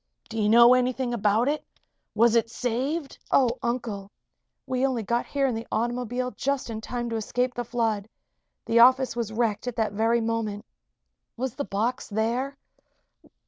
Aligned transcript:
"Do 0.29 0.39
you 0.41 0.49
know 0.49 0.73
anything 0.73 1.13
about 1.13 1.47
it? 1.47 1.63
Was 2.15 2.33
it 2.35 2.49
saved?" 2.49 3.19
"Oh, 3.29 3.59
Uncle! 3.61 4.09
We 4.65 4.83
only 4.83 5.03
got 5.03 5.27
here 5.27 5.45
in 5.45 5.53
the 5.53 5.67
automobile 5.71 6.31
just 6.31 6.71
in 6.71 6.81
time 6.81 7.07
to 7.11 7.17
escape 7.17 7.53
the 7.53 7.63
flood. 7.63 8.09
The 8.65 8.79
office 8.79 9.15
was 9.15 9.31
wrecked 9.31 9.67
at 9.67 9.75
that 9.75 9.93
very 9.93 10.19
moment. 10.19 10.65
Was 11.37 11.53
the 11.53 11.65
box 11.65 12.07
there?" 12.07 12.57